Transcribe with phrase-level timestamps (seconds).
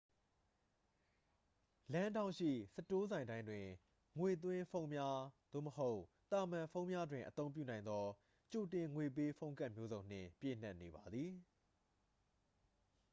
[1.93, 3.65] လမ်းထောင့်ရှိ စတိုးဆိုင်တိုင်းတွင်
[4.19, 5.19] ငွေသွင်းဖုန်းများ
[5.53, 5.99] သို့မဟုတ်
[6.31, 8.05] သာမန်ဖုန်းများတွင် အသုံးပြုနိုင်သော
[8.51, 11.31] ကြိုတင်ငွေပေး ဖုန်းကဒ်မျိုးစုံနှင့် ပြည့်နှက်နေပါသည်